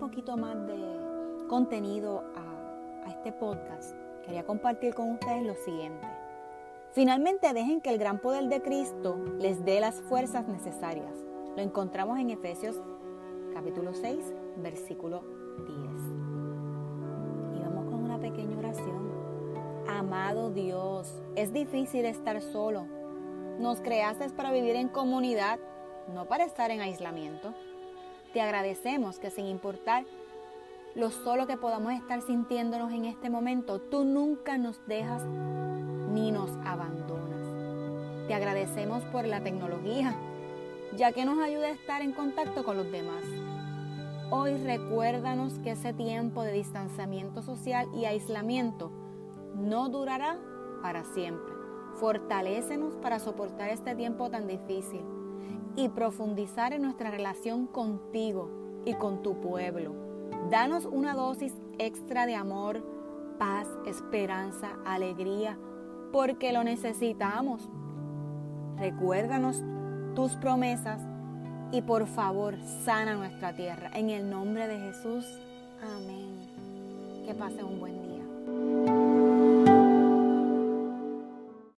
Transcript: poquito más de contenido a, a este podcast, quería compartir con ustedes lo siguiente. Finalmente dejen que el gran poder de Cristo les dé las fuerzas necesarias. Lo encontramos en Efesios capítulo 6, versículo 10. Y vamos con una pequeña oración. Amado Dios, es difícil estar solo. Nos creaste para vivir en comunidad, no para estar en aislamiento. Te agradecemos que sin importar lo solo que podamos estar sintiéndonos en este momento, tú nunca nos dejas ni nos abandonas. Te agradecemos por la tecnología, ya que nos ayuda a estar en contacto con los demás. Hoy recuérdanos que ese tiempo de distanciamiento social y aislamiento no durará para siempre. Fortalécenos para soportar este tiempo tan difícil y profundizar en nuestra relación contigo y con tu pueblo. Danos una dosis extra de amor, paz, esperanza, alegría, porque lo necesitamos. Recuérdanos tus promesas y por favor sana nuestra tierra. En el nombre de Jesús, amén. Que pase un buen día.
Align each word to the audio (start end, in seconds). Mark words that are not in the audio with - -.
poquito 0.00 0.36
más 0.36 0.66
de 0.66 1.46
contenido 1.48 2.24
a, 2.34 3.06
a 3.06 3.10
este 3.10 3.32
podcast, 3.32 3.94
quería 4.24 4.44
compartir 4.44 4.94
con 4.94 5.12
ustedes 5.12 5.46
lo 5.46 5.54
siguiente. 5.54 6.06
Finalmente 6.92 7.52
dejen 7.52 7.80
que 7.80 7.90
el 7.90 7.98
gran 7.98 8.18
poder 8.18 8.48
de 8.48 8.60
Cristo 8.60 9.16
les 9.38 9.64
dé 9.64 9.78
las 9.78 10.00
fuerzas 10.02 10.48
necesarias. 10.48 11.12
Lo 11.54 11.62
encontramos 11.62 12.18
en 12.18 12.30
Efesios 12.30 12.80
capítulo 13.54 13.94
6, 13.94 14.34
versículo 14.56 15.22
10. 15.66 15.70
Y 17.56 17.62
vamos 17.62 17.84
con 17.84 18.02
una 18.04 18.18
pequeña 18.18 18.58
oración. 18.58 19.10
Amado 19.88 20.50
Dios, 20.50 21.22
es 21.36 21.52
difícil 21.52 22.04
estar 22.04 22.40
solo. 22.40 22.86
Nos 23.60 23.80
creaste 23.80 24.28
para 24.30 24.50
vivir 24.50 24.76
en 24.76 24.88
comunidad, 24.88 25.60
no 26.12 26.26
para 26.26 26.44
estar 26.44 26.70
en 26.70 26.80
aislamiento. 26.80 27.54
Te 28.32 28.40
agradecemos 28.40 29.18
que 29.18 29.30
sin 29.30 29.46
importar 29.46 30.04
lo 30.94 31.10
solo 31.10 31.48
que 31.48 31.56
podamos 31.56 31.92
estar 31.92 32.22
sintiéndonos 32.22 32.92
en 32.92 33.04
este 33.04 33.28
momento, 33.28 33.80
tú 33.80 34.04
nunca 34.04 34.56
nos 34.56 34.86
dejas 34.86 35.24
ni 36.12 36.30
nos 36.30 36.50
abandonas. 36.64 38.28
Te 38.28 38.34
agradecemos 38.34 39.02
por 39.06 39.26
la 39.26 39.40
tecnología, 39.42 40.14
ya 40.96 41.10
que 41.10 41.24
nos 41.24 41.40
ayuda 41.40 41.66
a 41.66 41.70
estar 41.70 42.02
en 42.02 42.12
contacto 42.12 42.62
con 42.62 42.76
los 42.76 42.90
demás. 42.92 43.24
Hoy 44.30 44.56
recuérdanos 44.58 45.58
que 45.58 45.72
ese 45.72 45.92
tiempo 45.92 46.44
de 46.44 46.52
distanciamiento 46.52 47.42
social 47.42 47.88
y 47.92 48.04
aislamiento 48.04 48.92
no 49.56 49.88
durará 49.88 50.38
para 50.82 51.02
siempre. 51.02 51.52
Fortalécenos 51.96 52.94
para 52.96 53.18
soportar 53.18 53.70
este 53.70 53.96
tiempo 53.96 54.30
tan 54.30 54.46
difícil 54.46 55.02
y 55.76 55.88
profundizar 55.88 56.72
en 56.72 56.82
nuestra 56.82 57.10
relación 57.10 57.66
contigo 57.66 58.50
y 58.84 58.94
con 58.94 59.22
tu 59.22 59.40
pueblo. 59.40 59.94
Danos 60.50 60.86
una 60.86 61.14
dosis 61.14 61.54
extra 61.78 62.26
de 62.26 62.34
amor, 62.34 62.82
paz, 63.38 63.66
esperanza, 63.86 64.78
alegría, 64.84 65.58
porque 66.12 66.52
lo 66.52 66.64
necesitamos. 66.64 67.68
Recuérdanos 68.78 69.62
tus 70.14 70.36
promesas 70.36 71.00
y 71.72 71.82
por 71.82 72.06
favor 72.06 72.56
sana 72.84 73.14
nuestra 73.14 73.54
tierra. 73.54 73.90
En 73.94 74.10
el 74.10 74.28
nombre 74.28 74.66
de 74.66 74.78
Jesús, 74.78 75.24
amén. 75.96 76.48
Que 77.26 77.34
pase 77.34 77.62
un 77.62 77.78
buen 77.78 78.02
día. 78.02 78.89